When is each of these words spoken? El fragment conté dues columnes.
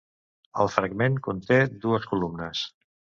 El 0.63 0.71
fragment 0.77 1.19
conté 1.27 1.59
dues 1.85 2.09
columnes. 2.15 2.65